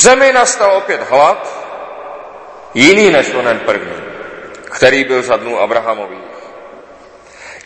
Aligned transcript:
V 0.00 0.02
zemi 0.02 0.32
nastal 0.32 0.76
opět 0.76 1.00
hlad, 1.10 1.66
jiný 2.74 3.10
než 3.10 3.34
onen 3.34 3.60
první, 3.60 4.02
který 4.64 5.04
byl 5.04 5.22
za 5.22 5.36
dnů 5.36 5.60
Abrahamových. 5.60 6.36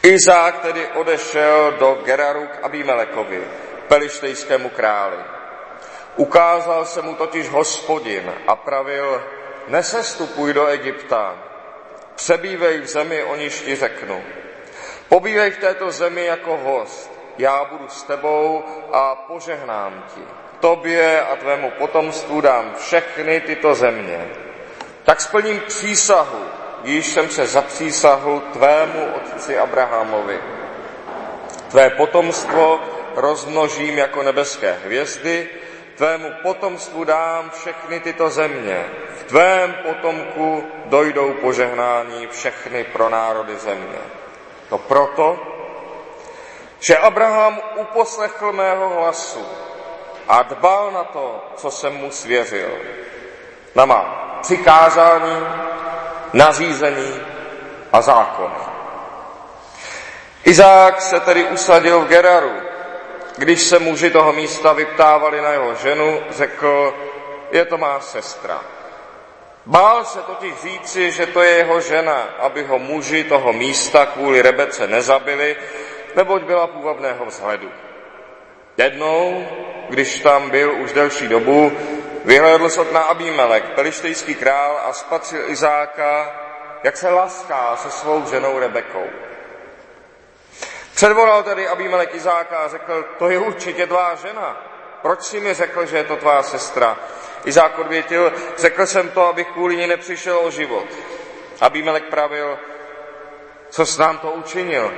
Izák 0.03 0.59
tedy 0.59 0.87
odešel 0.87 1.73
do 1.79 1.99
Geraru 2.05 2.47
k 2.47 2.65
Abimelekovi, 2.65 3.45
pelištejskému 3.89 4.69
králi. 4.69 5.17
Ukázal 6.17 6.85
se 6.85 7.03
mu 7.03 7.15
totiž 7.15 7.49
hospodin 7.49 8.33
a 8.47 8.57
pravil, 8.57 9.23
nesestupuj 9.69 10.53
do 10.53 10.67
Egypta, 10.67 11.35
přebývej 12.15 12.81
v 12.81 12.87
zemi, 12.87 13.23
o 13.23 13.37
níž 13.37 13.61
ti 13.61 13.77
řeknu. 13.77 14.25
Pobývej 15.09 15.51
v 15.51 15.59
této 15.59 15.91
zemi 15.91 16.25
jako 16.25 16.57
host, 16.57 17.11
já 17.39 17.65
budu 17.65 17.89
s 17.89 18.03
tebou 18.03 18.65
a 18.93 19.15
požehnám 19.15 20.05
ti. 20.15 20.44
Tobě 20.65 21.21
a 21.21 21.37
tvému 21.37 21.71
potomstvu 21.71 22.41
dám 22.41 22.75
všechny 22.79 23.41
tyto 23.41 23.75
země. 23.75 24.29
Tak 25.05 25.21
splním 25.21 25.61
přísahu, 25.61 26.41
již 26.85 27.07
jsem 27.07 27.29
se 27.29 27.47
zapřísahl 27.47 28.43
tvému 28.53 29.15
otci 29.15 29.59
Abrahamovi. 29.59 30.41
Tvé 31.71 31.91
potomstvo 31.91 32.81
rozmnožím 33.17 33.99
jako 33.99 34.23
nebeské 34.23 34.79
hvězdy, 34.85 35.49
tvému 35.97 36.31
potomstvu 36.43 37.05
dám 37.05 37.51
všechny 37.51 38.01
tyto 38.01 38.31
země. 38.31 38.85
V 39.17 39.25
tvém 39.25 39.75
potomku 39.83 40.65
dojdou 40.85 41.33
požehnání 41.33 42.27
všechny 42.27 42.85
pro 42.85 43.09
národy 43.09 43.57
země. 43.57 44.01
To 44.69 44.79
proto, 44.79 45.39
že 46.81 46.97
Abraham 46.97 47.61
uposlechl 47.77 48.53
mého 48.53 48.89
hlasu 48.89 49.47
a 50.29 50.43
dbal 50.43 50.91
na 50.91 51.05
to, 51.05 51.45
co 51.57 51.71
jsem 51.71 51.95
mu 51.95 52.11
svěřil. 52.11 52.71
Na 53.75 53.85
má 53.85 54.39
přikázání, 54.43 55.47
nařízení 56.33 57.21
a 57.93 58.01
zákony. 58.01 58.55
Izák 60.45 61.01
se 61.01 61.21
tedy 61.21 61.45
usadil 61.45 62.01
v 62.01 62.09
Geraru. 62.09 62.53
Když 63.37 63.63
se 63.63 63.79
muži 63.79 64.11
toho 64.11 64.33
místa 64.33 64.73
vyptávali 64.73 65.41
na 65.41 65.51
jeho 65.51 65.75
ženu, 65.75 66.21
řekl, 66.31 66.95
je 67.51 67.65
to 67.65 67.79
má 67.79 68.01
sestra. 68.01 68.61
Bál 69.67 70.05
se 70.05 70.19
totiž 70.19 70.55
říci, 70.63 71.11
že 71.11 71.27
to 71.27 71.43
je 71.43 71.51
jeho 71.51 71.81
žena, 71.81 72.29
aby 72.39 72.65
ho 72.65 72.79
muži 72.79 73.25
toho 73.25 73.53
místa 73.53 74.07
kvůli 74.07 74.43
Rebece 74.43 74.87
nezabili, 74.87 75.57
neboť 76.17 76.43
byla 76.43 76.67
půvabného 76.67 77.25
vzhledu. 77.25 77.71
Jednou, 78.77 79.49
když 79.89 80.19
tam 80.19 80.51
byl 80.51 80.73
už 80.73 80.93
delší 80.93 81.29
dobu, 81.29 81.73
vyhlédl 82.25 82.69
se 82.69 82.85
na 82.93 83.01
Abímelek, 83.01 83.65
pelištejský 83.65 84.35
král, 84.35 84.81
a 84.85 84.93
spatřil 84.93 85.51
Izáka, 85.51 86.41
jak 86.83 86.97
se 86.97 87.11
laská 87.11 87.77
se 87.77 87.91
svou 87.91 88.27
ženou 88.31 88.59
Rebekou. 88.59 89.07
Předvolal 90.95 91.43
tedy 91.43 91.69
Abímelek 91.69 92.15
Izáka 92.15 92.57
a 92.57 92.69
řekl, 92.69 93.05
to 93.19 93.29
je 93.29 93.39
určitě 93.39 93.87
tvá 93.87 94.15
žena. 94.15 94.63
Proč 95.03 95.23
si 95.23 95.41
mi 95.41 95.55
řekl, 95.55 95.87
že 95.87 95.97
je 95.97 96.05
to 96.05 96.17
tvá 96.17 96.43
sestra? 96.43 96.99
Izák 97.45 97.79
odvětil, 97.79 98.33
řekl 98.57 98.87
jsem 98.87 99.11
to, 99.11 99.27
abych 99.27 99.47
kvůli 99.47 99.77
ní 99.77 99.87
nepřišel 99.87 100.39
o 100.39 100.51
život. 100.51 100.87
Abímelek 101.61 102.05
pravil, 102.05 102.59
co 103.71 103.87
s 103.87 103.99
nám 103.99 104.19
to 104.19 104.31
učinil? 104.31 104.93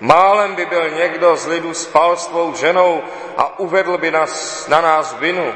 Málem 0.00 0.54
by 0.54 0.66
byl 0.66 0.90
někdo 0.90 1.36
z 1.36 1.46
lidu 1.46 1.74
spal 1.74 2.16
s 2.16 2.26
tvou 2.26 2.54
ženou 2.54 3.02
a 3.36 3.58
uvedl 3.58 3.98
by 3.98 4.10
nás, 4.10 4.68
na 4.68 4.80
nás 4.80 5.14
vinu. 5.14 5.54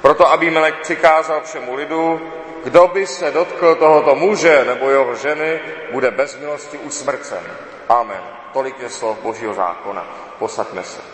Proto 0.00 0.28
Abímelek 0.28 0.80
přikázal 0.80 1.40
všemu 1.44 1.74
lidu, 1.74 2.20
kdo 2.64 2.88
by 2.88 3.06
se 3.06 3.30
dotkl 3.30 3.74
tohoto 3.74 4.14
muže 4.14 4.64
nebo 4.64 4.90
jeho 4.90 5.14
ženy, 5.14 5.60
bude 5.92 6.10
bez 6.10 6.38
milosti 6.38 6.78
usmrcen. 6.78 7.42
Amen. 7.88 8.22
Tolik 8.52 8.80
je 8.80 8.88
slov 8.88 9.18
Božího 9.22 9.54
zákona. 9.54 10.06
Posaďme 10.38 10.82
se. 10.82 11.11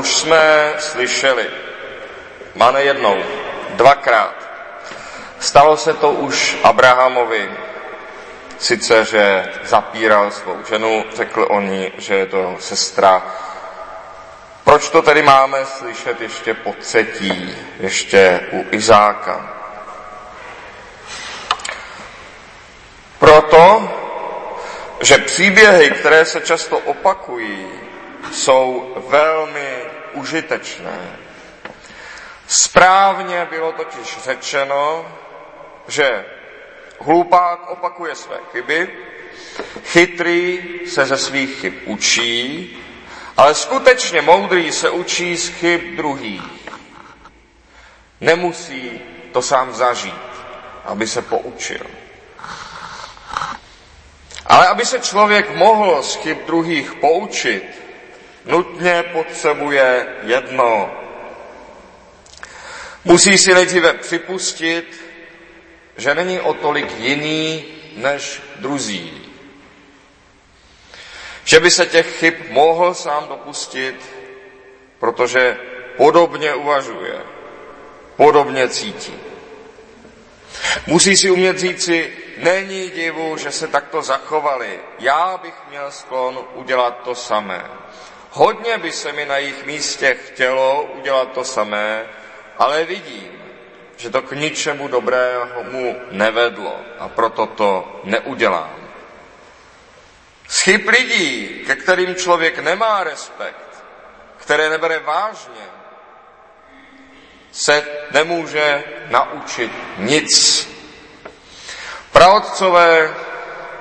Už 0.00 0.16
jsme 0.16 0.74
slyšeli. 0.78 1.46
Má 2.54 2.70
nejednou, 2.70 3.16
dvakrát. 3.70 4.34
Stalo 5.38 5.76
se 5.76 5.94
to 5.94 6.10
už 6.10 6.56
Abrahamovi. 6.64 7.50
Sice, 8.58 9.04
že 9.04 9.44
zapíral 9.64 10.30
svou 10.30 10.56
ženu, 10.68 11.04
řekl 11.14 11.46
o 11.50 11.60
ní, 11.60 11.92
že 11.98 12.14
je 12.14 12.26
to 12.26 12.56
sestra. 12.58 13.22
Proč 14.64 14.88
to 14.88 15.02
tedy 15.02 15.22
máme 15.22 15.66
slyšet 15.66 16.20
ještě 16.20 16.54
po 16.54 16.72
třetí, 16.72 17.56
ještě 17.80 18.40
u 18.52 18.66
Izáka? 18.70 19.50
Proto, 23.18 23.90
že 25.00 25.18
příběhy, 25.18 25.90
které 25.90 26.24
se 26.24 26.40
často 26.40 26.78
opakují, 26.78 27.79
jsou 28.32 28.94
velmi 29.08 29.76
užitečné. 30.12 31.16
Správně 32.46 33.46
bylo 33.50 33.72
totiž 33.72 34.18
řečeno, 34.18 35.06
že 35.88 36.24
hlupák 37.00 37.70
opakuje 37.70 38.14
své 38.14 38.36
chyby, 38.52 38.90
chytrý 39.84 40.62
se 40.86 41.06
ze 41.06 41.18
svých 41.18 41.60
chyb 41.60 41.74
učí, 41.84 42.76
ale 43.36 43.54
skutečně 43.54 44.22
moudrý 44.22 44.72
se 44.72 44.90
učí 44.90 45.36
z 45.36 45.48
chyb 45.48 45.80
druhých. 45.96 46.42
Nemusí 48.20 49.00
to 49.32 49.42
sám 49.42 49.74
zažít, 49.74 50.30
aby 50.84 51.06
se 51.06 51.22
poučil. 51.22 51.86
Ale 54.46 54.68
aby 54.68 54.86
se 54.86 54.98
člověk 55.00 55.56
mohl 55.56 56.02
z 56.02 56.14
chyb 56.14 56.38
druhých 56.46 56.94
poučit, 56.94 57.64
nutně 58.44 59.02
potřebuje 59.12 60.06
jedno. 60.22 60.90
Musí 63.04 63.38
si 63.38 63.54
nejdříve 63.54 63.92
připustit, 63.92 65.04
že 65.96 66.14
není 66.14 66.40
o 66.40 66.54
tolik 66.54 66.98
jiný 66.98 67.64
než 67.96 68.42
druzí. 68.56 69.26
Že 71.44 71.60
by 71.60 71.70
se 71.70 71.86
těch 71.86 72.18
chyb 72.18 72.34
mohl 72.48 72.94
sám 72.94 73.28
dopustit, 73.28 73.96
protože 74.98 75.56
podobně 75.96 76.54
uvažuje, 76.54 77.18
podobně 78.16 78.68
cítí. 78.68 79.14
Musí 80.86 81.16
si 81.16 81.30
umět 81.30 81.58
říci, 81.58 82.12
není 82.38 82.90
divu, 82.90 83.36
že 83.36 83.52
se 83.52 83.68
takto 83.68 84.02
zachovali. 84.02 84.80
Já 84.98 85.40
bych 85.42 85.54
měl 85.70 85.90
sklon 85.90 86.38
udělat 86.54 87.00
to 87.04 87.14
samé. 87.14 87.64
Hodně 88.32 88.78
by 88.78 88.92
se 88.92 89.12
mi 89.12 89.24
na 89.26 89.36
jejich 89.36 89.66
místě 89.66 90.14
chtělo 90.14 90.82
udělat 90.82 91.32
to 91.32 91.44
samé, 91.44 92.06
ale 92.58 92.84
vidím, 92.84 93.42
že 93.96 94.10
to 94.10 94.22
k 94.22 94.32
ničemu 94.32 94.88
dobrému 94.88 95.64
mu 95.70 95.96
nevedlo 96.10 96.80
a 96.98 97.08
proto 97.08 97.46
to 97.46 98.00
neudělám. 98.04 98.76
Z 100.48 100.60
chyb 100.62 100.88
lidí, 100.88 101.62
ke 101.66 101.76
kterým 101.76 102.14
člověk 102.14 102.58
nemá 102.58 103.04
respekt, 103.04 103.84
které 104.36 104.70
nebere 104.70 104.98
vážně, 104.98 105.66
se 107.52 107.86
nemůže 108.10 108.84
naučit 109.08 109.72
nic. 109.98 110.68
Praotcové, 112.12 113.14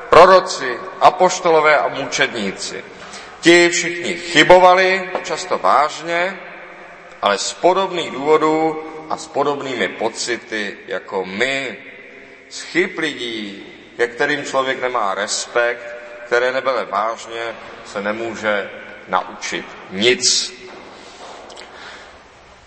proroci, 0.10 0.80
apoštolové 1.02 1.78
a 1.78 1.88
mučedníci– 1.88 2.84
Ti 3.40 3.70
všichni 3.70 4.14
chybovali, 4.14 5.10
často 5.24 5.58
vážně, 5.58 6.40
ale 7.22 7.38
z 7.38 7.54
podobných 7.54 8.12
důvodů 8.12 8.84
a 9.10 9.18
s 9.18 9.28
podobnými 9.28 9.88
pocity 9.88 10.78
jako 10.88 11.26
my. 11.26 11.78
Z 12.50 12.62
chyb 12.62 12.90
lidí, 12.98 13.64
ke 13.98 14.08
kterým 14.08 14.44
člověk 14.44 14.82
nemá 14.82 15.16
respekt, 15.16 15.96
které 16.26 16.52
nebere 16.52 16.86
vážně, 16.86 17.56
se 17.86 18.02
nemůže 18.02 18.70
naučit 19.08 19.66
nic. 19.92 20.54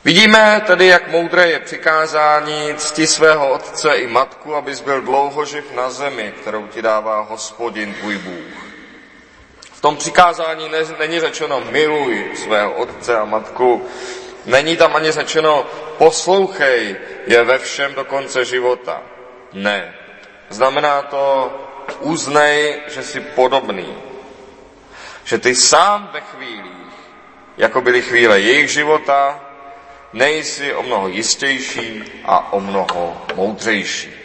Vidíme 0.05 0.63
tedy, 0.67 0.87
jak 0.87 1.09
moudré 1.09 1.51
je 1.51 1.61
přikázání 1.61 2.75
cti 2.77 3.07
svého 3.07 3.53
otce 3.53 3.95
i 3.95 4.07
matku, 4.07 4.55
abys 4.55 4.81
byl 4.81 5.01
dlouho 5.01 5.45
živ 5.45 5.73
na 5.73 5.91
zemi, 5.91 6.35
kterou 6.41 6.67
ti 6.67 6.83
dává 6.83 7.21
hospodin 7.21 7.95
tvůj 7.95 8.19
Bůh 8.19 8.62
tom 9.83 9.97
přikázání 9.97 10.71
není 10.99 11.21
řečeno 11.21 11.61
miluj 11.71 12.31
svého 12.35 12.73
otce 12.73 13.19
a 13.19 13.25
matku, 13.25 13.83
Není 14.47 14.77
tam 14.77 14.97
ani 14.97 15.13
řečeno, 15.13 15.67
poslouchej 15.99 16.97
je 17.27 17.45
ve 17.45 17.59
všem 17.59 17.95
do 17.95 18.05
konce 18.05 18.45
života. 18.45 19.03
Ne. 19.53 19.95
Znamená 20.49 21.03
to, 21.03 21.53
uznej, 22.01 22.83
že 22.87 23.03
jsi 23.03 23.21
podobný. 23.21 23.97
Že 25.25 25.39
ty 25.39 25.55
sám 25.55 26.11
ve 26.13 26.21
chvílích, 26.21 26.93
jako 27.57 27.81
byly 27.81 28.03
chvíle 28.03 28.41
jejich 28.41 28.71
života, 28.71 29.41
nejsi 30.13 30.75
o 30.75 30.83
mnoho 30.83 31.09
jistější 31.09 32.05
a 32.25 32.53
o 32.53 32.61
mnoho 32.61 33.23
moudřejší. 33.35 34.22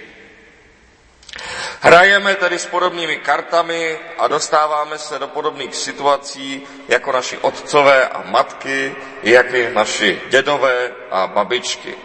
Hrajeme 1.82 2.36
tedy 2.36 2.60
s 2.60 2.66
podobnými 2.66 3.18
kartami 3.18 4.00
a 4.18 4.28
dostáváme 4.28 4.98
se 4.98 5.20
do 5.20 5.28
podobných 5.28 5.76
situací 5.76 6.64
jako 6.88 7.12
naši 7.12 7.38
otcové 7.38 8.08
a 8.08 8.24
matky, 8.32 8.96
jak 9.24 9.54
i 9.54 9.70
naši 9.74 10.22
dědové 10.30 10.92
a 11.12 11.28
babičky. 11.28 11.96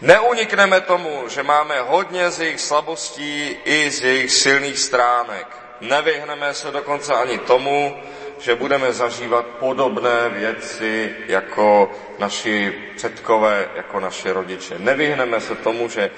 Neunikneme 0.00 0.80
tomu, 0.80 1.28
že 1.28 1.42
máme 1.42 1.80
hodně 1.80 2.30
z 2.30 2.40
jejich 2.40 2.60
slabostí 2.60 3.56
i 3.64 3.90
z 3.90 4.02
jejich 4.02 4.32
silných 4.32 4.78
stránek. 4.78 5.46
Nevyhneme 5.80 6.54
se 6.54 6.70
dokonce 6.70 7.14
ani 7.14 7.38
tomu, 7.38 7.96
že 8.38 8.54
budeme 8.54 8.92
zažívat 8.92 9.46
podobné 9.46 10.28
věci 10.28 11.14
jako 11.26 11.90
naši 12.18 12.74
předkové, 12.96 13.68
jako 13.74 14.00
naši 14.00 14.30
rodiče. 14.30 14.74
Nevyhneme 14.78 15.40
se 15.40 15.54
tomu, 15.54 15.88
že 15.88 16.10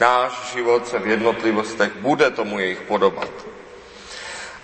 náš 0.00 0.52
život 0.52 0.88
se 0.88 0.98
v 0.98 1.06
jednotlivostech 1.06 1.92
bude 1.96 2.30
tomu 2.30 2.58
jejich 2.58 2.80
podobat. 2.80 3.30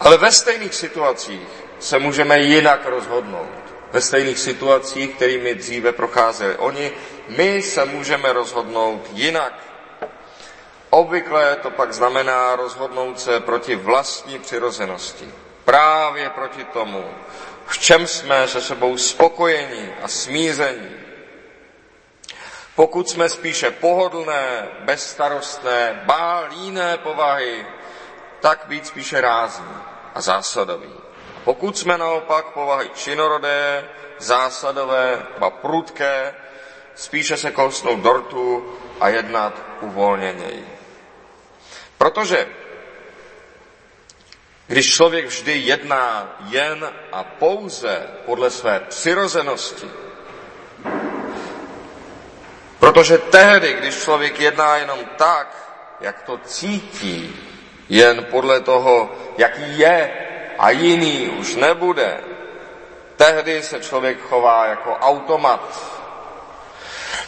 Ale 0.00 0.16
ve 0.16 0.32
stejných 0.32 0.74
situacích 0.74 1.48
se 1.78 1.98
můžeme 1.98 2.40
jinak 2.40 2.86
rozhodnout. 2.86 3.48
Ve 3.92 4.00
stejných 4.00 4.38
situacích, 4.38 5.14
kterými 5.14 5.54
dříve 5.54 5.92
procházeli 5.92 6.56
oni, 6.56 6.92
my 7.28 7.62
se 7.62 7.84
můžeme 7.84 8.32
rozhodnout 8.32 9.10
jinak. 9.12 9.52
Obvykle 10.90 11.56
to 11.56 11.70
pak 11.70 11.92
znamená 11.92 12.56
rozhodnout 12.56 13.20
se 13.20 13.40
proti 13.40 13.76
vlastní 13.76 14.38
přirozenosti. 14.38 15.28
Právě 15.64 16.30
proti 16.30 16.64
tomu, 16.64 17.04
v 17.66 17.78
čem 17.78 18.06
jsme 18.06 18.48
se 18.48 18.60
sebou 18.60 18.98
spokojení 18.98 19.88
a 20.02 20.08
smíření. 20.08 21.05
Pokud 22.76 23.08
jsme 23.08 23.28
spíše 23.28 23.70
pohodlné, 23.70 24.68
bezstarostné, 24.80 26.02
bálíné 26.04 26.96
povahy, 26.98 27.66
tak 28.40 28.64
být 28.66 28.86
spíše 28.86 29.20
rázní 29.20 29.76
a 30.14 30.20
zásadový. 30.20 30.92
Pokud 31.44 31.78
jsme 31.78 31.98
naopak 31.98 32.46
povahy 32.46 32.90
činorodé, 32.94 33.88
zásadové, 34.18 35.26
ba 35.38 35.50
prudké, 35.50 36.34
spíše 36.94 37.36
se 37.36 37.50
kousnout 37.50 38.00
dortu 38.00 38.78
a 39.00 39.08
jednat 39.08 39.62
uvolněněji. 39.80 40.68
Protože 41.98 42.48
když 44.66 44.94
člověk 44.94 45.26
vždy 45.26 45.52
jedná 45.52 46.36
jen 46.48 46.92
a 47.12 47.24
pouze 47.24 48.06
podle 48.26 48.50
své 48.50 48.80
přirozenosti, 48.80 49.90
protože 52.96 53.18
tehdy, 53.18 53.72
když 53.72 54.02
člověk 54.02 54.40
jedná 54.40 54.76
jenom 54.76 54.98
tak, 55.16 55.56
jak 56.00 56.22
to 56.22 56.38
cítí, 56.38 57.36
jen 57.88 58.24
podle 58.24 58.60
toho, 58.60 59.12
jaký 59.38 59.78
je 59.78 60.12
a 60.58 60.70
jiný 60.70 61.28
už 61.28 61.54
nebude, 61.54 62.20
tehdy 63.16 63.62
se 63.62 63.80
člověk 63.80 64.20
chová 64.20 64.66
jako 64.66 64.96
automat. 64.96 65.60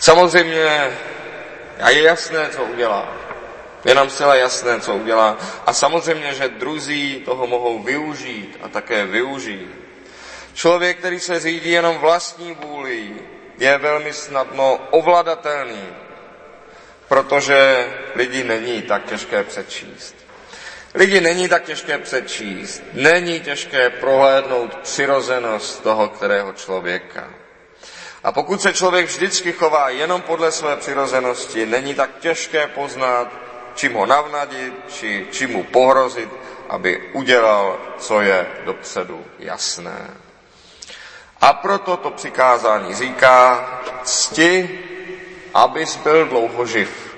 Samozřejmě 0.00 0.98
a 1.80 1.90
je 1.90 2.02
jasné, 2.02 2.48
co 2.48 2.64
udělá. 2.64 3.08
Je 3.84 3.94
nám 3.94 4.10
zcela 4.10 4.34
jasné, 4.34 4.80
co 4.80 4.94
udělá. 4.94 5.36
A 5.66 5.72
samozřejmě, 5.72 6.34
že 6.34 6.48
druzí 6.48 7.22
toho 7.24 7.46
mohou 7.46 7.82
využít 7.82 8.58
a 8.62 8.68
také 8.68 9.06
využijí. 9.06 9.68
Člověk, 10.54 10.98
který 10.98 11.20
se 11.20 11.40
řídí 11.40 11.70
jenom 11.70 11.98
vlastní 11.98 12.54
vůli, 12.54 13.14
je 13.58 13.78
velmi 13.78 14.12
snadno 14.12 14.80
ovladatelný, 14.90 15.88
protože 17.08 17.88
lidi 18.14 18.44
není 18.44 18.82
tak 18.82 19.04
těžké 19.04 19.44
přečíst. 19.44 20.16
Lidi 20.94 21.20
není 21.20 21.48
tak 21.48 21.64
těžké 21.64 21.98
přečíst, 21.98 22.82
není 22.92 23.40
těžké 23.40 23.90
prohlédnout 23.90 24.74
přirozenost 24.74 25.82
toho, 25.82 26.08
kterého 26.08 26.52
člověka. 26.52 27.28
A 28.24 28.32
pokud 28.32 28.62
se 28.62 28.72
člověk 28.72 29.06
vždycky 29.06 29.52
chová 29.52 29.88
jenom 29.88 30.22
podle 30.22 30.52
své 30.52 30.76
přirozenosti, 30.76 31.66
není 31.66 31.94
tak 31.94 32.10
těžké 32.20 32.66
poznat, 32.66 33.32
čím 33.74 33.92
ho 33.94 34.06
navnadit, 34.06 34.74
či 34.88 35.26
čím 35.30 35.50
mu 35.50 35.64
pohrozit, 35.64 36.28
aby 36.68 37.10
udělal, 37.12 37.78
co 37.98 38.20
je 38.20 38.46
dopředu 38.64 39.24
jasné. 39.38 40.10
A 41.40 41.52
proto 41.52 41.96
to 41.96 42.10
přikázání 42.10 42.94
říká, 42.94 43.68
cti, 44.02 44.80
abys 45.54 45.96
byl 45.96 46.26
dlouho 46.26 46.66
živ. 46.66 47.16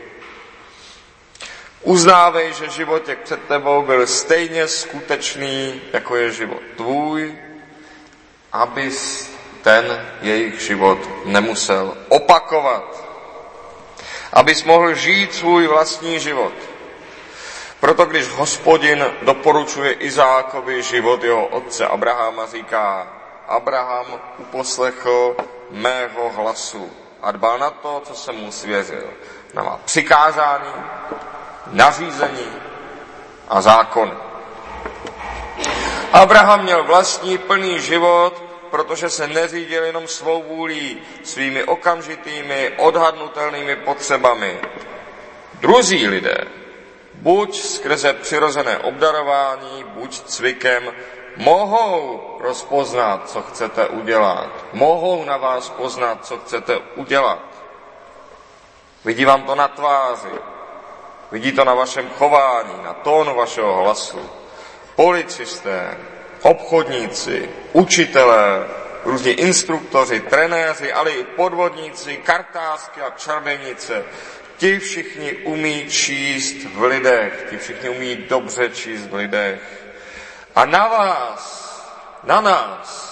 Uznávej, 1.83 2.53
že 2.53 2.69
život, 2.69 3.09
jak 3.09 3.19
před 3.19 3.41
tebou, 3.49 3.83
byl 3.83 4.07
stejně 4.07 4.69
skutečný, 4.69 5.81
jako 5.93 6.17
je 6.17 6.33
život 6.33 6.63
tvůj, 6.77 7.39
abys 8.53 9.31
ten 9.63 10.07
jejich 10.23 10.61
život 10.61 10.99
nemusel 11.25 11.97
opakovat 12.09 13.11
abys 14.33 14.65
mohl 14.65 14.95
žít 14.95 15.35
svůj 15.35 15.67
vlastní 15.67 16.21
život. 16.21 16.53
Proto 17.81 18.05
když 18.05 18.29
hospodin 18.29 19.05
doporučuje 19.23 19.93
Izákovi 19.93 20.83
život 20.83 21.25
jeho 21.25 21.47
otce 21.47 21.87
Abrahama, 21.87 22.47
říká, 22.47 23.09
Abraham 23.51 24.07
uposlechl 24.39 25.37
mého 25.71 26.31
hlasu 26.31 26.91
a 27.23 27.33
dbal 27.33 27.59
na 27.59 27.71
to, 27.71 28.03
co 28.05 28.15
jsem 28.15 28.37
mu 28.37 28.53
svěřil. 28.53 29.11
Na 29.55 29.63
má 29.63 29.81
přikázání, 29.85 30.73
nařízení 31.67 32.53
a 33.49 33.61
zákon. 33.61 34.21
Abraham 36.13 36.63
měl 36.63 36.85
vlastní 36.85 37.39
plný 37.39 37.81
život, 37.81 38.43
protože 38.71 39.11
se 39.11 39.27
neřídil 39.27 39.85
jenom 39.85 40.09
svou 40.09 40.43
vůlí, 40.43 41.03
svými 41.23 41.65
okamžitými, 41.65 42.73
odhadnutelnými 42.79 43.77
potřebami. 43.77 44.61
Druzí 45.55 46.09
lidé, 46.09 46.39
buď 47.15 47.63
skrze 47.63 48.13
přirozené 48.13 48.79
obdarování, 48.79 49.85
buď 49.85 50.21
cvikem, 50.21 50.93
mohou 51.41 52.21
rozpoznat, 52.41 53.31
co 53.31 53.43
chcete 53.43 53.87
udělat. 53.87 54.49
Mohou 54.73 55.25
na 55.25 55.37
vás 55.37 55.69
poznat, 55.69 56.27
co 56.27 56.39
chcete 56.39 56.79
udělat. 56.97 57.43
Vidí 59.05 59.25
vám 59.25 59.43
to 59.43 59.55
na 59.55 59.69
tváři, 59.69 60.39
vidí 61.33 61.53
to 61.53 61.65
na 61.65 61.75
vašem 61.75 62.09
chování, 62.19 62.75
na 62.85 62.93
tónu 62.93 63.35
vašeho 63.35 63.83
hlasu. 63.83 64.31
Policisté, 64.97 65.97
obchodníci, 66.43 67.51
učitelé, 67.73 68.67
různí 69.05 69.33
instruktoři, 69.33 70.21
trenéři, 70.21 70.93
ale 70.93 71.11
i 71.11 71.25
podvodníci, 71.25 72.17
kartázky 72.17 73.01
a 73.01 73.11
čarodějnice. 73.11 74.05
Ti 74.57 74.79
všichni 74.79 75.33
umí 75.33 75.87
číst 75.89 76.57
v 76.75 76.83
lidech, 76.83 77.47
ti 77.51 77.57
všichni 77.57 77.89
umí 77.89 78.17
dobře 78.17 78.69
číst 78.69 79.07
v 79.07 79.15
lidech. 79.15 79.61
A 80.55 80.65
na 80.65 80.89
vás, 80.89 81.71
na 82.25 82.41
nás, 82.41 83.11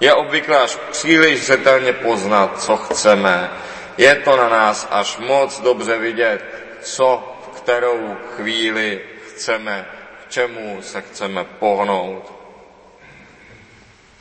je 0.00 0.14
obvykle 0.14 0.58
až 0.58 0.78
příliš 0.90 1.42
zřetelně 1.42 1.92
poznat, 1.92 2.62
co 2.62 2.76
chceme. 2.76 3.50
Je 3.98 4.14
to 4.14 4.36
na 4.36 4.48
nás 4.48 4.88
až 4.90 5.16
moc 5.16 5.60
dobře 5.60 5.98
vidět, 5.98 6.44
co 6.82 7.34
v 7.46 7.60
kterou 7.60 8.16
chvíli 8.36 9.00
chceme, 9.28 9.86
k 10.24 10.30
čemu 10.30 10.82
se 10.82 11.00
chceme 11.00 11.44
pohnout 11.44 12.42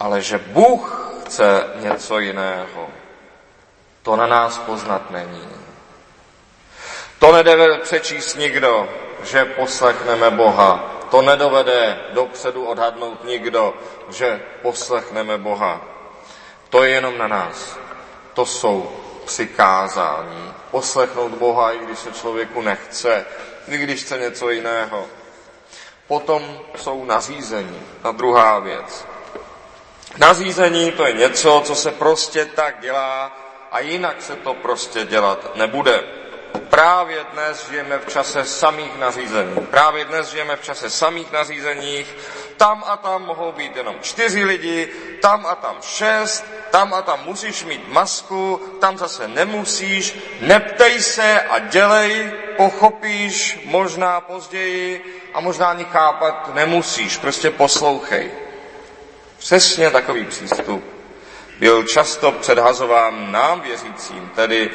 ale 0.01 0.21
že 0.21 0.37
Bůh 0.37 1.13
chce 1.25 1.63
něco 1.75 2.19
jiného, 2.19 2.89
to 4.01 4.15
na 4.15 4.27
nás 4.27 4.57
poznat 4.57 5.11
není. 5.11 5.47
To 7.19 7.31
nedovede 7.31 7.77
přečíst 7.77 8.35
nikdo, 8.35 8.89
že 9.23 9.45
poslechneme 9.45 10.29
Boha. 10.31 10.91
To 11.11 11.21
nedovede 11.21 11.99
dopředu 12.13 12.65
odhadnout 12.65 13.23
nikdo, 13.23 13.73
že 14.09 14.41
poslechneme 14.61 15.37
Boha. 15.37 15.81
To 16.69 16.83
je 16.83 16.89
jenom 16.89 17.17
na 17.17 17.27
nás. 17.27 17.77
To 18.33 18.45
jsou 18.45 18.91
přikázání. 19.25 20.53
Poslechnout 20.71 21.31
Boha, 21.31 21.71
i 21.71 21.77
když 21.77 21.99
se 21.99 22.11
člověku 22.11 22.61
nechce, 22.61 23.25
i 23.67 23.77
když 23.77 24.01
chce 24.03 24.19
něco 24.19 24.49
jiného. 24.49 25.05
Potom 26.07 26.59
jsou 26.75 27.05
nařízení. 27.05 27.81
A 28.03 28.11
druhá 28.11 28.59
věc. 28.59 29.05
Nařízení 30.17 30.91
to 30.91 31.05
je 31.05 31.13
něco, 31.13 31.61
co 31.65 31.75
se 31.75 31.91
prostě 31.91 32.45
tak 32.45 32.81
dělá 32.81 33.37
a 33.71 33.79
jinak 33.79 34.21
se 34.21 34.35
to 34.35 34.53
prostě 34.53 35.05
dělat 35.05 35.55
nebude. 35.55 36.20
Právě 36.69 37.25
dnes 37.33 37.69
žijeme 37.69 37.99
v 37.99 38.07
čase 38.09 38.45
samých 38.45 38.97
nařízení. 38.97 39.55
Právě 39.55 40.05
dnes 40.05 40.31
žijeme 40.31 40.55
v 40.55 40.63
čase 40.63 40.89
samých 40.89 41.31
nařízeních. 41.31 42.15
Tam 42.57 42.83
a 42.87 42.97
tam 42.97 43.25
mohou 43.25 43.51
být 43.51 43.75
jenom 43.75 43.95
čtyři 44.01 44.43
lidi, 44.43 44.89
tam 45.21 45.45
a 45.45 45.55
tam 45.55 45.75
šest, 45.81 46.45
tam 46.71 46.93
a 46.93 47.01
tam 47.01 47.19
musíš 47.25 47.65
mít 47.65 47.87
masku, 47.87 48.61
tam 48.81 48.97
zase 48.97 49.27
nemusíš. 49.27 50.17
Neptej 50.41 51.01
se 51.01 51.41
a 51.41 51.59
dělej, 51.59 52.31
pochopíš 52.57 53.59
možná 53.65 54.21
později 54.21 55.21
a 55.33 55.39
možná 55.39 55.67
ani 55.67 55.85
chápat 55.85 56.53
nemusíš, 56.53 57.17
prostě 57.17 57.51
poslouchej. 57.51 58.31
Přesně 59.37 59.89
takový 59.89 60.25
přístup 60.25 60.83
byl 61.59 61.83
často 61.83 62.31
předhazován 62.31 63.31
nám 63.31 63.61
věřícím, 63.61 64.31
tedy, 64.35 64.69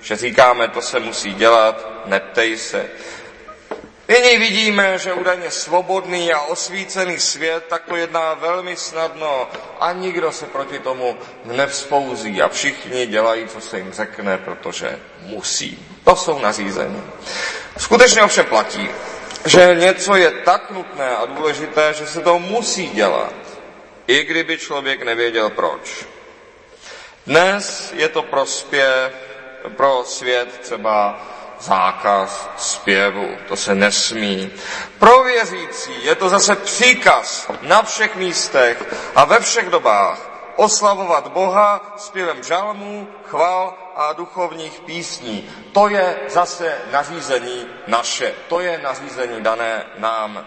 že 0.00 0.16
říkáme, 0.16 0.68
to 0.68 0.82
se 0.82 1.00
musí 1.00 1.34
dělat, 1.34 1.90
neptej 2.06 2.58
se. 2.58 2.90
Nyní 4.10 4.38
vidíme, 4.38 4.98
že 4.98 5.12
údajně 5.12 5.50
svobodný 5.50 6.32
a 6.32 6.40
osvícený 6.40 7.18
svět 7.18 7.64
tak 7.68 7.82
to 7.84 7.96
jedná 7.96 8.34
velmi 8.34 8.76
snadno 8.76 9.48
a 9.80 9.92
nikdo 9.92 10.32
se 10.32 10.46
proti 10.46 10.78
tomu 10.78 11.18
nevzpouzí 11.44 12.42
a 12.42 12.48
všichni 12.48 13.06
dělají, 13.06 13.48
co 13.48 13.60
se 13.60 13.78
jim 13.78 13.92
řekne, 13.92 14.38
protože 14.38 14.98
musí. 15.22 15.86
To 16.04 16.16
jsou 16.16 16.38
nařízení. 16.38 17.02
Skutečně 17.78 18.22
ovšem 18.22 18.46
platí, 18.46 18.88
že 19.46 19.76
něco 19.78 20.14
je 20.14 20.30
tak 20.30 20.70
nutné 20.70 21.16
a 21.16 21.26
důležité, 21.26 21.94
že 21.94 22.06
se 22.06 22.20
to 22.20 22.38
musí 22.38 22.88
dělat, 22.88 23.34
i 24.06 24.24
kdyby 24.24 24.58
člověk 24.58 25.02
nevěděl 25.02 25.50
proč. 25.50 26.06
Dnes 27.26 27.92
je 27.96 28.08
to 28.08 28.22
prospěch 28.22 29.29
pro 29.76 30.04
svět 30.04 30.58
třeba 30.60 31.20
zákaz 31.60 32.50
zpěvu, 32.56 33.36
to 33.48 33.56
se 33.56 33.74
nesmí. 33.74 34.52
Pro 34.98 35.22
věřící 35.24 36.04
je 36.04 36.14
to 36.14 36.28
zase 36.28 36.56
příkaz 36.56 37.50
na 37.62 37.82
všech 37.82 38.16
místech 38.16 38.94
a 39.14 39.24
ve 39.24 39.40
všech 39.40 39.70
dobách 39.70 40.30
oslavovat 40.56 41.28
Boha 41.28 41.94
zpěvem 41.96 42.42
žalmů, 42.42 43.08
chval 43.24 43.74
a 43.96 44.12
duchovních 44.12 44.80
písní. 44.80 45.50
To 45.72 45.88
je 45.88 46.16
zase 46.28 46.78
nařízení 46.92 47.66
naše, 47.86 48.34
to 48.48 48.60
je 48.60 48.80
nařízení 48.82 49.42
dané 49.42 49.84
nám. 49.98 50.46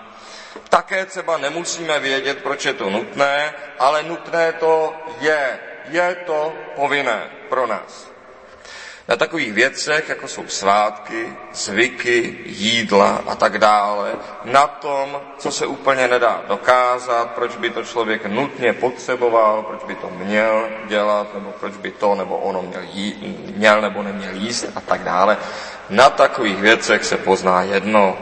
Také 0.70 1.06
třeba 1.06 1.38
nemusíme 1.38 2.00
vědět, 2.00 2.44
proč 2.44 2.66
je 2.66 2.74
to 2.74 2.90
nutné, 2.90 3.54
ale 3.80 4.04
nutné 4.04 4.54
to 4.54 4.96
je. 5.20 5.60
Je 5.90 6.16
to 6.26 6.54
povinné 6.76 7.30
pro 7.50 7.68
nás 7.68 8.13
na 9.08 9.16
takových 9.16 9.54
věcech, 9.54 10.10
jako 10.10 10.28
jsou 10.28 10.48
svátky, 10.48 11.34
zvyky, 11.54 12.38
jídla 12.46 13.22
a 13.28 13.36
tak 13.36 13.58
dále, 13.58 14.12
na 14.44 14.68
tom, 14.68 15.22
co 15.38 15.52
se 15.52 15.66
úplně 15.66 16.08
nedá 16.08 16.42
dokázat, 16.48 17.32
proč 17.32 17.56
by 17.56 17.70
to 17.70 17.84
člověk 17.84 18.26
nutně 18.26 18.74
potřeboval, 18.74 19.64
proč 19.64 19.84
by 19.84 19.96
to 19.96 20.10
měl 20.10 20.70
dělat, 20.88 21.34
nebo 21.34 21.52
proč 21.60 21.78
by 21.78 21.92
to 21.92 22.16
nebo 22.16 22.38
ono 22.38 22.62
měl, 22.62 22.82
jí, 22.92 23.38
měl 23.56 23.82
nebo 23.82 24.04
neměl 24.04 24.36
jíst 24.36 24.66
a 24.76 24.82
tak 24.82 25.04
dále. 25.04 25.38
Na 25.90 26.10
takových 26.10 26.58
věcech 26.58 27.04
se 27.04 27.18
pozná 27.18 27.62
jedno. 27.62 28.18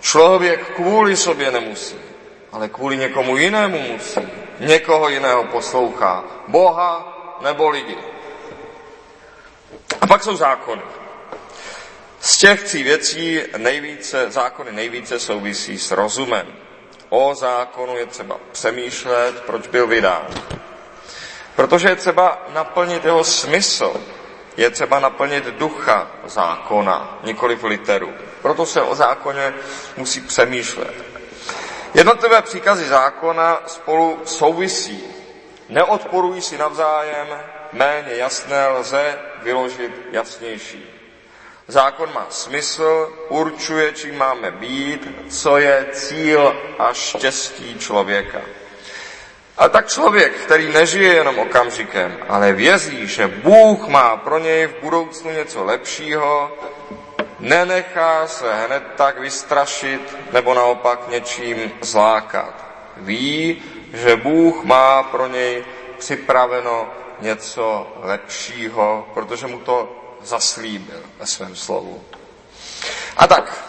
Člověk 0.00 0.74
kvůli 0.74 1.16
sobě 1.16 1.50
nemusí, 1.50 1.96
ale 2.52 2.68
kvůli 2.68 2.96
někomu 2.96 3.36
jinému 3.36 3.80
musí. 3.92 4.20
Někoho 4.60 5.08
jiného 5.08 5.44
poslouchá. 5.44 6.24
Boha 6.48 7.16
nebo 7.42 7.68
lidi. 7.68 7.96
Pak 10.10 10.22
jsou 10.22 10.36
zákony. 10.36 10.82
Z 12.20 12.38
těch 12.38 12.62
tří 12.62 12.82
věcí 12.82 13.42
nejvíce, 13.56 14.30
zákony 14.30 14.72
nejvíce 14.72 15.18
souvisí 15.18 15.78
s 15.78 15.90
rozumem. 15.90 16.46
O 17.08 17.34
zákonu 17.34 17.96
je 17.96 18.06
třeba 18.06 18.36
přemýšlet, 18.52 19.40
proč 19.40 19.66
byl 19.66 19.86
vydán. 19.86 20.26
Protože 21.56 21.88
je 21.88 21.96
třeba 21.96 22.42
naplnit 22.54 23.04
jeho 23.04 23.24
smysl. 23.24 23.94
Je 24.56 24.70
třeba 24.70 25.00
naplnit 25.00 25.44
ducha 25.44 26.10
zákona, 26.24 27.18
nikoli 27.22 27.56
v 27.56 27.64
literu. 27.64 28.12
Proto 28.42 28.66
se 28.66 28.82
o 28.82 28.94
zákoně 28.94 29.54
musí 29.96 30.20
přemýšlet. 30.20 30.94
Jednotlivé 31.94 32.42
příkazy 32.42 32.84
zákona 32.84 33.62
spolu 33.66 34.20
souvisí. 34.24 35.04
Neodporují 35.68 36.42
si 36.42 36.58
navzájem, 36.58 37.26
méně 37.72 38.14
jasné 38.14 38.68
lze 38.68 39.29
vyložit 39.42 39.92
jasnější. 40.12 41.00
Zákon 41.68 42.12
má 42.14 42.26
smysl, 42.30 43.12
určuje, 43.28 43.92
čím 43.92 44.18
máme 44.18 44.50
být, 44.50 45.08
co 45.28 45.58
je 45.58 45.86
cíl 45.92 46.56
a 46.78 46.92
štěstí 46.92 47.78
člověka. 47.78 48.40
A 49.58 49.68
tak 49.68 49.88
člověk, 49.88 50.32
který 50.32 50.72
nežije 50.72 51.14
jenom 51.14 51.38
okamžikem, 51.38 52.18
ale 52.28 52.52
věří, 52.52 53.06
že 53.06 53.26
Bůh 53.28 53.88
má 53.88 54.16
pro 54.16 54.38
něj 54.38 54.66
v 54.66 54.82
budoucnu 54.82 55.30
něco 55.30 55.64
lepšího, 55.64 56.58
nenechá 57.38 58.26
se 58.26 58.54
hned 58.54 58.82
tak 58.96 59.18
vystrašit 59.20 60.16
nebo 60.32 60.54
naopak 60.54 61.08
něčím 61.08 61.72
zlákat. 61.80 62.64
Ví, 62.96 63.62
že 63.92 64.16
Bůh 64.16 64.64
má 64.64 65.02
pro 65.02 65.26
něj 65.26 65.64
připraveno 65.98 66.88
něco 67.20 67.92
lepšího, 68.02 69.06
protože 69.14 69.46
mu 69.46 69.58
to 69.58 69.88
zaslíbil 70.22 71.02
ve 71.18 71.26
svém 71.26 71.56
slovu. 71.56 72.04
A 73.16 73.26
tak, 73.26 73.64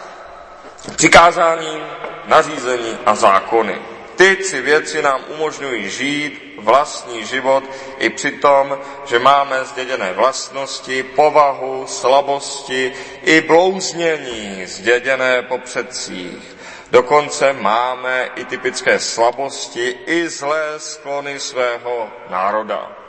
přikázání, 0.96 1.82
nařízení 2.26 2.98
a 3.06 3.14
zákony. 3.14 3.78
Ty 4.16 4.36
tři 4.36 4.60
věci 4.60 5.02
nám 5.02 5.24
umožňují 5.28 5.90
žít 5.90 6.54
vlastní 6.58 7.26
život 7.26 7.64
i 7.98 8.10
při 8.10 8.30
tom, 8.30 8.78
že 9.04 9.18
máme 9.18 9.64
zděděné 9.64 10.12
vlastnosti, 10.12 11.02
povahu, 11.02 11.86
slabosti 11.86 12.92
i 13.22 13.40
blouznění 13.40 14.66
zděděné 14.66 15.42
po 15.42 15.58
předcích. 15.58 16.56
Dokonce 16.90 17.52
máme 17.52 18.30
i 18.36 18.44
typické 18.44 18.98
slabosti, 18.98 19.98
i 20.06 20.28
zlé 20.28 20.74
sklony 20.76 21.40
svého 21.40 22.08
národa. 22.30 23.01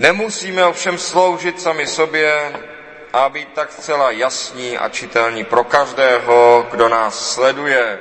Nemusíme 0.00 0.64
ovšem 0.66 0.98
sloužit 0.98 1.60
sami 1.60 1.86
sobě 1.86 2.52
a 3.12 3.28
být 3.28 3.48
tak 3.52 3.72
zcela 3.72 4.10
jasní 4.10 4.78
a 4.78 4.88
čitelní 4.88 5.44
pro 5.44 5.64
každého, 5.64 6.66
kdo 6.70 6.88
nás 6.88 7.32
sleduje. 7.32 7.98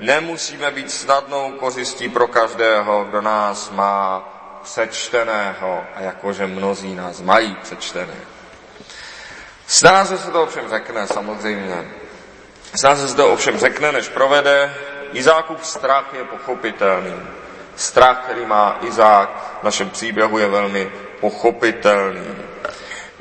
Nemusíme 0.00 0.70
být 0.70 0.90
snadnou 0.90 1.52
kořistí 1.52 2.08
pro 2.08 2.28
každého, 2.28 3.04
kdo 3.04 3.20
nás 3.20 3.70
má 3.70 4.28
přečteného 4.62 5.84
a 5.94 6.00
jakože 6.00 6.46
mnozí 6.46 6.94
nás 6.94 7.20
mají 7.20 7.56
přečtené. 7.62 8.16
Snáze 9.66 10.18
se 10.18 10.30
to 10.30 10.42
ovšem 10.42 10.68
řekne, 10.68 11.06
samozřejmě. 11.06 11.90
Snáze 12.74 13.08
se 13.08 13.16
to 13.16 13.32
ovšem 13.32 13.58
řekne, 13.58 13.92
než 13.92 14.08
provede. 14.08 14.74
Izákův 15.12 15.66
strach 15.66 16.14
je 16.14 16.24
pochopitelný. 16.24 17.22
Strach, 17.76 18.24
který 18.24 18.46
má 18.46 18.78
Izák 18.82 19.58
v 19.60 19.64
našem 19.64 19.90
příběhu, 19.90 20.38
je 20.38 20.48
velmi 20.48 20.92
pochopitelný. 21.22 22.34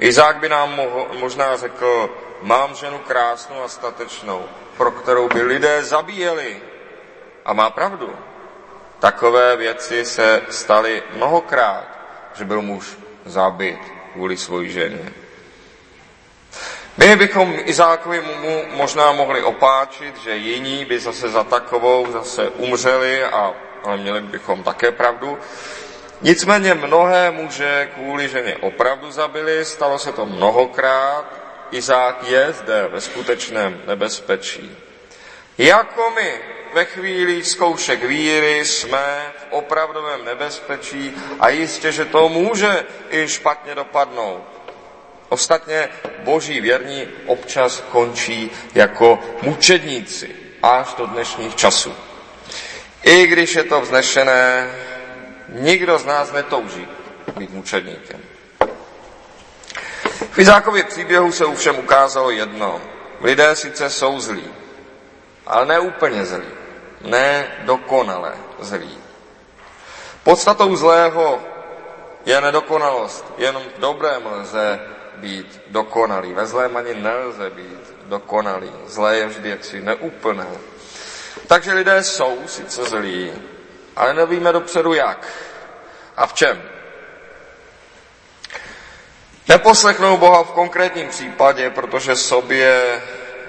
Izák 0.02 0.42
by 0.42 0.50
nám 0.50 0.76
mohl, 0.76 1.08
možná 1.22 1.58
řekl, 1.58 2.10
mám 2.42 2.76
ženu 2.76 2.98
krásnou 2.98 3.62
a 3.64 3.68
statečnou, 3.68 4.46
pro 4.78 4.92
kterou 4.92 5.30
by 5.30 5.42
lidé 5.42 5.84
zabíjeli. 5.84 6.62
A 7.46 7.54
má 7.54 7.70
pravdu. 7.70 8.10
Takové 9.00 9.58
věci 9.58 10.06
se 10.06 10.42
staly 10.50 11.04
mnohokrát, 11.14 11.86
že 12.34 12.46
byl 12.46 12.62
muž 12.62 12.98
zabit 13.26 13.80
kvůli 14.14 14.38
svoji 14.38 14.72
ženě. 14.72 15.14
My 16.98 17.16
bychom 17.16 17.54
Izákovi 17.66 18.22
mu 18.22 18.64
možná 18.76 19.12
mohli 19.12 19.44
opáčit, 19.44 20.18
že 20.18 20.36
jiní 20.36 20.86
by 20.86 21.00
zase 21.00 21.30
za 21.30 21.44
takovou 21.44 22.12
zase 22.12 22.50
umřeli, 22.50 23.24
a, 23.24 23.54
ale 23.84 23.98
měli 23.98 24.22
bychom 24.22 24.64
také 24.64 24.92
pravdu. 24.92 25.38
Nicméně 26.24 26.74
mnohé 26.74 27.32
muže 27.32 27.90
kvůli 27.94 28.30
ženě 28.30 28.56
opravdu 28.56 29.12
zabili, 29.12 29.66
stalo 29.66 30.00
se 30.00 30.12
to 30.12 30.26
mnohokrát, 30.26 31.26
Izák 31.72 32.28
je 32.28 32.54
zde 32.54 32.88
ve 32.88 33.02
skutečném 33.02 33.82
nebezpečí. 33.88 34.78
Jako 35.58 36.12
my 36.16 36.34
ve 36.74 36.86
chvíli 36.86 37.44
zkoušek 37.44 38.04
víry 38.04 38.66
jsme 38.66 39.34
v 39.38 39.46
opravdovém 39.50 40.26
nebezpečí 40.26 41.14
a 41.40 41.50
jistě, 41.50 41.92
že 41.92 42.06
to 42.06 42.30
může 42.30 42.86
i 43.10 43.28
špatně 43.28 43.76
dopadnout. 43.76 44.44
Ostatně 45.30 45.90
boží 46.24 46.62
věrní 46.62 47.08
občas 47.26 47.84
končí 47.92 48.52
jako 48.76 49.20
mučedníci 49.42 50.36
až 50.64 50.94
do 50.98 51.06
dnešních 51.06 51.56
časů. 51.56 51.96
I 53.04 53.28
když 53.28 53.56
je 53.56 53.64
to 53.64 53.82
vznešené, 53.82 54.72
Nikdo 55.52 56.00
z 56.00 56.06
nás 56.06 56.32
netouží 56.32 56.88
být 57.38 57.50
mučedníkem. 57.50 58.20
V 60.32 60.40
Izákově 60.40 60.84
příběhu 60.84 61.32
se 61.32 61.56
všem 61.56 61.80
ukázalo 61.80 62.30
jedno. 62.30 62.82
Lidé 63.22 63.56
sice 63.56 63.90
jsou 63.90 64.20
zlí, 64.20 64.54
ale 65.46 65.66
ne 65.66 65.80
úplně 65.80 66.26
zlí. 66.26 66.48
Ne 67.02 67.58
dokonale 67.64 68.34
zlí. 68.60 68.98
Podstatou 70.24 70.76
zlého 70.76 71.40
je 72.26 72.42
nedokonalost. 72.42 73.26
Jenom 73.38 73.64
v 73.64 73.80
dobrém 73.80 74.22
lze 74.26 74.80
být 75.16 75.62
dokonalý. 75.68 76.34
Ve 76.34 76.46
zlém 76.46 76.78
ani 76.78 76.96
nelze 76.96 77.50
být 77.50 77.94
dokonalý. 78.06 78.72
Zlé 78.86 79.18
je 79.18 79.28
vždy 79.28 79.50
jaksi 79.50 79.82
neúplné. 79.82 80.48
Takže 81.48 81.74
lidé 81.74 82.04
jsou 82.04 82.38
sice 82.46 82.84
zlí, 82.84 83.32
ale 83.96 84.14
nevíme 84.14 84.52
dopředu 84.52 84.94
jak 84.94 85.28
a 86.18 86.28
v 86.28 86.34
čem. 86.34 86.62
Neposlechnou 89.48 90.18
Boha 90.18 90.44
v 90.44 90.52
konkrétním 90.52 91.08
případě, 91.08 91.70
protože 91.70 92.16
sobě 92.16 93.02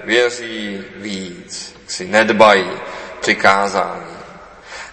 věří 0.03 0.85
víc, 0.95 1.75
si 1.87 2.07
nedbají 2.07 2.71
přikázání. 3.19 4.17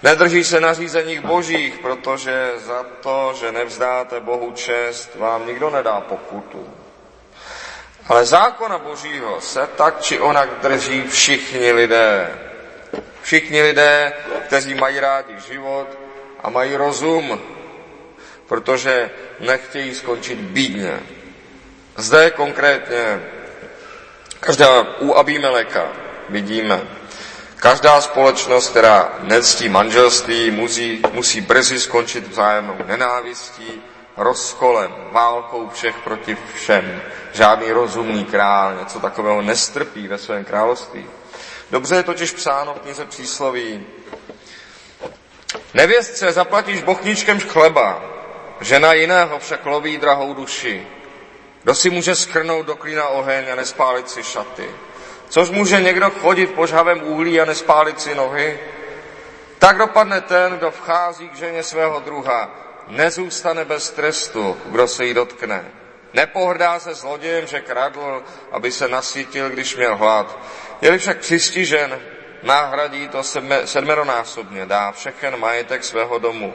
Nedrží 0.03 0.45
se 0.45 0.61
nařízeních 0.61 1.21
božích, 1.21 1.79
protože 1.79 2.53
za 2.57 2.87
to, 3.01 3.35
že 3.41 3.53
nevzdáte 3.53 4.21
Bohu 4.21 4.53
čest, 4.53 5.15
vám 5.15 5.47
nikdo 5.47 5.71
nedá 5.71 6.01
pokutu. 6.01 6.75
Ale 8.09 8.25
zákona 8.27 8.79
božího 8.79 9.41
se 9.41 9.69
tak 9.77 10.01
či 10.01 10.21
onak 10.21 10.49
drží 10.63 11.03
všichni 11.09 11.73
lidé. 11.73 12.39
Všichni 13.31 13.63
lidé, 13.63 14.13
kteří 14.47 14.75
mají 14.75 15.01
rádi 15.01 15.35
život 15.49 15.87
a 16.43 16.51
mají 16.51 16.77
rozum, 16.77 17.41
protože 18.47 19.11
nechtějí 19.41 19.95
skončit 19.95 20.39
bídně. 20.39 21.01
Zde 21.97 22.31
konkrétně 22.31 23.21
každá 24.41 24.83
u 24.99 25.15
Abimeleka 25.15 25.89
vidíme, 26.29 26.81
každá 27.57 28.01
společnost, 28.01 28.71
která 28.71 29.19
nectí 29.23 29.69
manželství, 29.69 30.51
musí, 30.51 31.03
musí 31.13 31.41
brzy 31.41 31.81
skončit 31.81 32.29
vzájemnou 32.29 32.77
nenávistí, 32.87 33.83
rozkolem, 34.17 34.95
válkou 35.13 35.69
všech 35.69 35.97
proti 36.05 36.37
všem. 36.55 37.03
Žádný 37.33 37.73
rozumný 37.73 38.25
král 38.25 38.77
něco 38.81 39.01
takového 39.01 39.43
nestrpí 39.43 40.09
ve 40.09 40.19
svém 40.19 40.45
království. 40.45 41.07
Dobře 41.71 41.97
je 41.97 42.03
totiž 42.03 42.31
psáno 42.33 42.75
v 42.75 42.81
knize 42.81 43.05
přísloví. 43.05 43.87
Nevěstce 45.75 46.33
zaplatíš 46.33 46.83
bochníčkem 46.83 47.41
chleba, 47.41 48.03
žena 48.61 48.93
jiného 48.93 49.39
však 49.39 49.67
loví 49.67 49.99
drahou 49.99 50.35
duši. 50.35 50.87
Kdo 51.63 51.75
si 51.75 51.91
může 51.91 52.15
schrnout 52.15 52.67
do 52.67 52.77
klína 52.77 53.09
oheň 53.09 53.53
a 53.53 53.55
nespálit 53.55 54.11
si 54.11 54.23
šaty? 54.23 54.71
Což 55.29 55.51
může 55.51 55.81
někdo 55.81 56.11
chodit 56.11 56.47
v 56.47 56.53
požhavém 56.53 57.03
úhlí 57.03 57.41
a 57.41 57.45
nespálit 57.45 58.01
si 58.01 58.15
nohy? 58.15 58.61
Tak 59.59 59.79
dopadne 59.79 60.21
ten, 60.21 60.53
kdo 60.53 60.71
vchází 60.71 61.29
k 61.29 61.37
ženě 61.37 61.63
svého 61.63 62.01
druha. 62.01 62.51
Nezůstane 62.89 63.65
bez 63.65 63.91
trestu, 63.91 64.57
kdo 64.67 64.89
se 64.89 65.05
jí 65.05 65.15
dotkne. 65.15 65.65
Nepohrdá 66.13 66.81
se 66.81 66.95
zlodějem, 66.95 67.47
že 67.47 67.61
kradl, 67.61 68.23
aby 68.53 68.73
se 68.73 68.89
nasytil, 68.89 69.51
když 69.51 69.77
měl 69.77 69.97
hlad. 69.97 70.39
Je-li 70.81 70.99
však 70.99 71.19
přistižen, 71.19 72.01
náhradí 72.43 73.09
to 73.09 73.23
sedmeronásobně, 73.65 74.67
dá 74.67 74.93
všechen 74.93 75.41
majetek 75.41 75.85
svého 75.85 76.19
domu. 76.19 76.55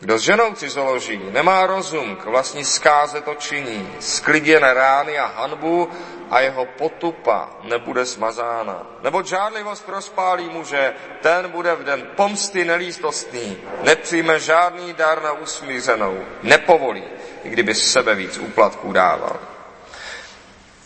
Kdo 0.00 0.18
s 0.18 0.22
ženou 0.22 0.54
cizoloží, 0.54 1.20
nemá 1.30 1.66
rozum, 1.66 2.16
k 2.16 2.24
vlastní 2.24 2.64
zkáze 2.64 3.20
to 3.20 3.34
činí, 3.34 3.96
skliděné 4.00 4.74
rány 4.74 5.18
a 5.18 5.26
hanbu 5.26 5.90
a 6.30 6.40
jeho 6.40 6.66
potupa 6.66 7.50
nebude 7.62 8.06
smazána. 8.06 8.86
Nebo 9.02 9.22
žádlivost 9.22 9.88
rozpálí 9.88 10.48
muže, 10.48 10.94
ten 11.20 11.50
bude 11.50 11.74
v 11.74 11.84
den 11.84 12.02
pomsty 12.16 12.64
nelístostný, 12.64 13.56
nepřijme 13.82 14.40
žádný 14.40 14.92
dar 14.92 15.22
na 15.22 15.32
usmířenou, 15.32 16.24
nepovolí, 16.42 17.04
i 17.44 17.50
kdyby 17.50 17.74
sebe 17.74 18.14
víc 18.14 18.38
úplatků 18.38 18.92
dával. 18.92 19.36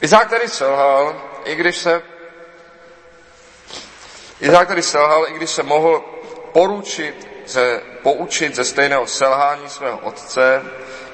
Izák 0.01 0.31
tedy 0.31 0.49
selhal, 0.49 1.23
i 1.45 1.55
když 1.55 1.77
se 1.77 2.03
Izák 4.40 4.68
tedy 4.68 4.83
selhal, 4.83 5.27
i 5.29 5.33
když 5.33 5.51
se 5.51 5.62
mohl 5.62 6.05
poručit 6.53 7.37
se 7.46 7.81
poučit 8.03 8.55
ze 8.55 8.64
stejného 8.64 9.07
selhání 9.07 9.68
svého 9.68 9.99
otce, 9.99 10.62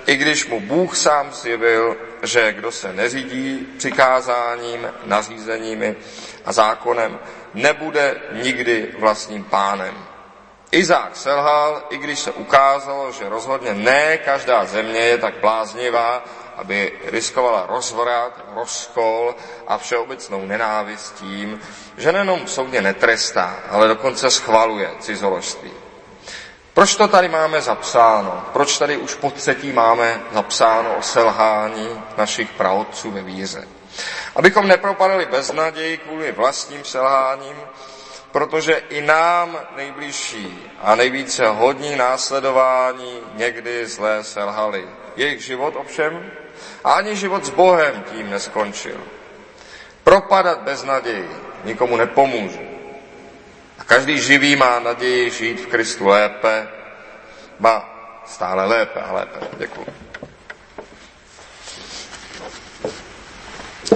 i 0.07 0.17
když 0.17 0.47
mu 0.47 0.61
Bůh 0.61 0.97
sám 0.97 1.33
zjevil, 1.33 1.97
že 2.23 2.53
kdo 2.53 2.73
se 2.73 2.93
neřídí 2.93 3.67
přikázáním, 3.79 4.93
nařízeními 5.05 5.97
a 6.45 6.53
zákonem, 6.53 7.19
nebude 7.55 8.21
nikdy 8.33 8.89
vlastním 8.99 9.45
pánem. 9.45 9.95
Izák 10.71 11.17
selhal, 11.17 11.83
i 11.91 11.99
když 11.99 12.19
se 12.19 12.33
ukázalo, 12.33 13.13
že 13.13 13.29
rozhodně 13.29 13.75
ne 13.75 14.19
každá 14.19 14.65
země 14.65 15.01
je 15.01 15.19
tak 15.19 15.35
bláznivá, 15.41 16.25
aby 16.57 16.93
riskovala 17.05 17.67
rozvrat, 17.69 18.45
rozkol 18.55 19.35
a 19.67 19.79
všeobecnou 19.79 20.47
nenávist 20.47 21.15
tím, 21.15 21.61
že 21.97 22.13
nejenom 22.13 22.47
soudně 22.47 22.83
netrestá, 22.83 23.57
ale 23.71 23.89
dokonce 23.89 24.31
schvaluje 24.31 24.91
cizoložství. 25.01 25.71
Proč 26.75 26.97
to 26.97 27.09
tady 27.09 27.29
máme 27.29 27.61
zapsáno? 27.63 28.45
Proč 28.53 28.79
tady 28.79 28.97
už 28.97 29.15
po 29.15 29.31
třetí 29.31 29.73
máme 29.73 30.21
zapsáno 30.33 30.97
o 30.97 31.03
selhání 31.03 31.89
našich 32.17 32.51
praotců 32.51 33.11
ve 33.11 33.23
víře? 33.23 33.69
Abychom 34.37 34.69
nepropadali 34.69 35.27
bez 35.27 35.53
naději 35.53 35.99
kvůli 35.99 36.33
vlastním 36.33 36.85
selháním, 36.85 37.57
protože 38.33 38.75
i 38.75 39.03
nám 39.03 39.59
nejbližší 39.77 40.71
a 40.81 40.95
nejvíce 40.95 41.49
hodní 41.49 41.97
následování 41.97 43.21
někdy 43.35 43.87
zlé 43.87 44.25
selhali. 44.25 44.89
Jejich 45.17 45.45
život 45.45 45.75
ovšem 45.77 46.31
a 46.85 46.93
ani 46.93 47.17
život 47.17 47.45
s 47.45 47.51
Bohem 47.51 48.05
tím 48.13 48.31
neskončil. 48.31 49.01
Propadat 50.05 50.61
bez 50.63 50.85
naději 50.85 51.31
nikomu 51.65 51.97
nepomůže. 51.97 52.61
A 53.79 53.85
každý 53.85 54.19
živý 54.19 54.57
má 54.57 54.79
naději 54.79 55.31
žít 55.31 55.61
v 55.61 55.67
Kristu 55.67 56.07
lépe, 56.07 56.69
ba 57.61 57.89
stále 58.27 58.67
lépe 58.67 59.01
a 59.01 59.13
lépe. 59.13 59.39
Děkuji. 59.59 59.87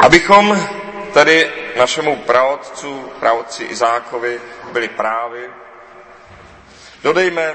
Abychom 0.00 0.68
tady 1.16 1.52
našemu 1.76 2.16
praotcu, 2.16 3.12
praotci 3.20 3.64
Izákovi 3.64 4.40
byli 4.72 4.88
právy, 4.88 5.50
dodejme, 7.02 7.54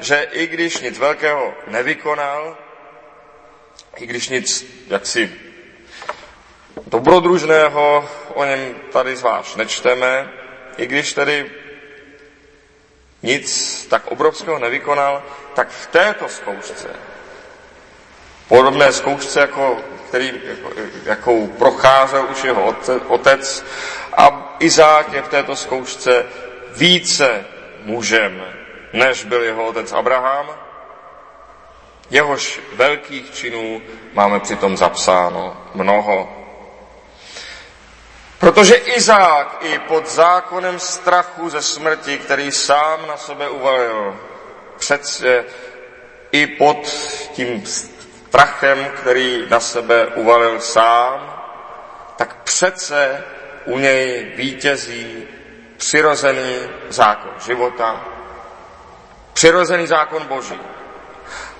že 0.00 0.28
i 0.32 0.46
když 0.46 0.80
nic 0.80 0.98
velkého 0.98 1.54
nevykonal, 1.66 2.58
i 3.96 4.06
když 4.06 4.28
nic 4.28 4.66
jaksi 4.86 5.32
dobrodružného 6.86 8.08
o 8.34 8.44
něm 8.44 8.74
tady 8.92 9.16
zvlášť 9.16 9.56
nečteme, 9.56 10.32
i 10.76 10.86
když 10.86 11.12
tedy 11.12 11.50
nic 13.22 13.46
tak 13.86 14.06
obrovského 14.06 14.58
nevykonal, 14.58 15.22
tak 15.54 15.68
v 15.68 15.86
této 15.86 16.28
zkoušce, 16.28 16.88
podobné 18.50 18.92
zkoušce, 18.92 19.40
jako, 19.40 19.78
který, 20.08 20.32
jako, 20.44 20.70
jakou 21.04 21.46
procházel 21.46 22.26
už 22.30 22.44
jeho 22.44 22.74
otec, 23.08 23.64
a 24.16 24.56
Izák 24.58 25.12
je 25.12 25.22
v 25.22 25.28
této 25.28 25.56
zkoušce 25.56 26.26
více 26.76 27.44
mužem, 27.82 28.42
než 28.92 29.24
byl 29.24 29.42
jeho 29.42 29.66
otec 29.66 29.92
Abraham, 29.92 30.46
jehož 32.10 32.60
velkých 32.74 33.34
činů 33.34 33.82
máme 34.12 34.40
přitom 34.40 34.76
zapsáno 34.76 35.56
mnoho. 35.74 36.36
Protože 38.38 38.74
Izák 38.74 39.56
i 39.60 39.78
pod 39.78 40.10
zákonem 40.10 40.78
strachu 40.78 41.48
ze 41.50 41.62
smrti, 41.62 42.18
který 42.18 42.52
sám 42.52 43.06
na 43.06 43.16
sebe 43.16 43.48
uvalil, 43.48 44.16
přece 44.78 45.44
i 46.32 46.46
pod 46.46 46.86
tím 47.32 47.62
strachem, 48.30 48.84
který 48.84 49.46
na 49.50 49.60
sebe 49.60 50.06
uvalil 50.06 50.60
sám, 50.60 51.42
tak 52.16 52.42
přece 52.42 53.24
u 53.64 53.78
něj 53.78 54.32
vítězí 54.36 55.28
přirozený 55.76 56.58
zákon 56.88 57.30
života, 57.46 58.04
přirozený 59.32 59.86
zákon 59.86 60.26
Boží. 60.26 60.60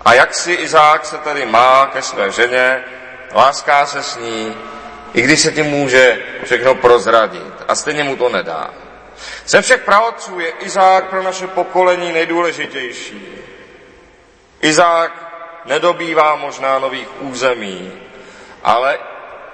A 0.05 0.15
jak 0.15 0.35
si 0.35 0.53
Izák 0.53 1.05
se 1.05 1.19
tedy 1.19 1.47
má 1.47 1.87
ke 1.87 2.03
své 2.03 2.31
ženě, 2.31 2.85
láská 3.35 3.87
se 3.87 4.03
s 4.03 4.17
ní, 4.17 4.57
i 5.15 5.23
když 5.23 5.41
se 5.41 5.53
tím 5.53 5.67
může 5.67 6.19
všechno 6.45 6.75
prozradit. 6.75 7.55
A 7.69 7.75
stejně 7.75 8.05
mu 8.05 8.17
to 8.17 8.29
nedá. 8.29 8.71
Ze 9.47 9.63
všech 9.63 9.83
pravodců 9.83 10.41
je 10.41 10.51
Izák 10.51 11.05
pro 11.11 11.23
naše 11.23 11.47
pokolení 11.47 12.13
nejdůležitější. 12.13 13.27
Izák 14.61 15.20
nedobývá 15.65 16.37
možná 16.37 16.79
nových 16.79 17.23
území, 17.23 17.93
ale 18.63 18.99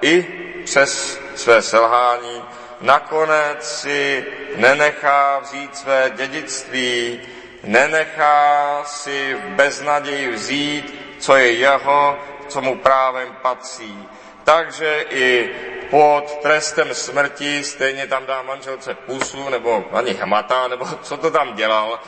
i 0.01 0.25
přes 0.65 1.19
své 1.35 1.61
selhání 1.61 2.43
nakonec 2.81 3.79
si 3.81 4.25
nenechá 4.55 5.39
vzít 5.39 5.77
své 5.77 6.11
dědictví, 6.15 7.21
nenechá 7.63 8.83
si 8.85 9.33
v 9.33 9.55
beznaději 9.55 10.29
vzít, 10.31 11.15
co 11.19 11.35
je 11.35 11.51
jeho, 11.51 12.17
co 12.47 12.61
mu 12.61 12.77
právem 12.77 13.35
patří. 13.41 14.07
Takže 14.43 15.05
i 15.09 15.49
pod 15.89 16.39
trestem 16.41 16.93
smrti 16.93 17.63
stejně 17.63 18.07
tam 18.07 18.25
dá 18.25 18.41
manželce 18.41 18.93
pusu, 18.93 19.49
nebo 19.49 19.85
ani 19.93 20.13
hmata, 20.13 20.67
nebo 20.67 20.85
co 21.01 21.17
to 21.17 21.31
tam 21.31 21.55
dělal, 21.55 21.99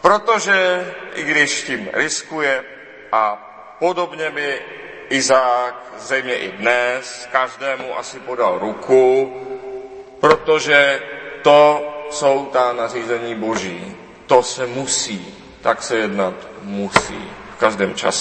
protože 0.00 0.86
i 1.14 1.22
když 1.22 1.62
tím 1.62 1.90
riskuje 1.92 2.64
a 3.14 3.38
podobně 3.78 4.30
by 4.30 4.60
Izák 5.08 5.74
zřejmě 5.98 6.34
i 6.34 6.52
dnes 6.52 7.28
každému 7.32 7.98
asi 7.98 8.20
podal 8.20 8.58
ruku, 8.58 9.32
protože 10.20 11.00
to 11.42 11.82
jsou 12.10 12.46
ta 12.46 12.72
nařízení 12.72 13.34
boží. 13.34 13.96
To 14.26 14.42
se 14.42 14.66
musí, 14.66 15.34
tak 15.62 15.82
se 15.82 15.96
jednat 15.96 16.34
musí 16.62 17.30
v 17.56 17.58
každém 17.58 17.94
čase. 17.94 18.12